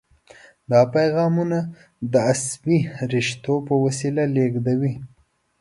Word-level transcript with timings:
دا 0.71 0.81
پیغامونه 0.95 1.59
د 2.11 2.13
عصبي 2.31 2.79
رشتو 3.13 3.53
په 3.67 3.73
وسیله 3.83 4.23
لیږدوي. 4.35 4.93